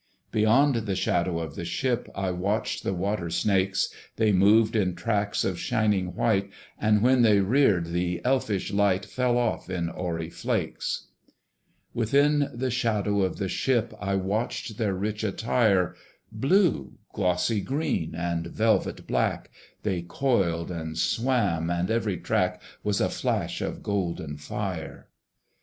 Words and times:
Beyond 0.31 0.87
the 0.87 0.95
shadow 0.95 1.37
of 1.37 1.53
the 1.53 1.63
ship, 1.63 2.09
I 2.15 2.31
watched 2.31 2.83
the 2.83 2.95
water 2.95 3.29
snakes: 3.29 3.93
They 4.15 4.31
moved 4.31 4.75
in 4.75 4.95
tracks 4.95 5.43
of 5.45 5.59
shining 5.59 6.15
white, 6.15 6.49
And 6.79 7.03
when 7.03 7.21
they 7.21 7.39
reared, 7.39 7.85
the 7.85 8.19
elfish 8.25 8.73
light 8.73 9.05
Fell 9.05 9.37
off 9.37 9.69
in 9.69 9.89
hoary 9.89 10.31
flakes. 10.31 11.09
Within 11.93 12.49
the 12.51 12.71
shadow 12.71 13.21
of 13.21 13.35
the 13.35 13.47
ship 13.47 13.93
I 14.01 14.15
watched 14.15 14.79
their 14.79 14.95
rich 14.95 15.23
attire: 15.23 15.93
Blue, 16.31 16.93
glossy 17.13 17.61
green, 17.61 18.15
and 18.15 18.47
velvet 18.47 19.05
black, 19.05 19.51
They 19.83 20.01
coiled 20.01 20.71
and 20.71 20.97
swam; 20.97 21.69
and 21.69 21.91
every 21.91 22.17
track 22.17 22.59
Was 22.83 23.01
a 23.01 23.09
flash 23.11 23.61
of 23.61 23.83
golden 23.83 24.37
fire. 24.37 25.09